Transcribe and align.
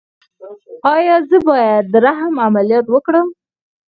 ایا 0.93 1.15
زه 1.29 1.37
باید 1.49 1.83
د 1.93 1.95
رحم 2.05 2.33
عملیات 2.47 2.85
وکړم؟ 2.89 3.27